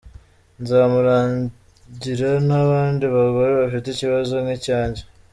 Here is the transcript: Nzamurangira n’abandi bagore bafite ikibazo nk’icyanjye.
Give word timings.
Nzamurangira 0.61 2.31
n’abandi 2.47 3.03
bagore 3.15 3.51
bafite 3.61 3.87
ikibazo 3.89 4.33
nk’icyanjye. 4.43 5.01